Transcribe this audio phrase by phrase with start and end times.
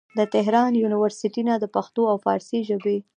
[0.17, 2.97] د تهران يونيورسټۍ نه د پښتو او فارسي ژبې